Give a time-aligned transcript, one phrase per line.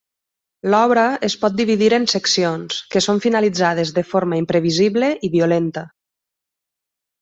[0.73, 5.89] L'obra es pot dividir en seccions, que són finalitzades de forma imprevisible i violenta.